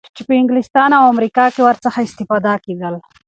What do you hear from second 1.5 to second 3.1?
کی ورڅخه اسفتاده کیدل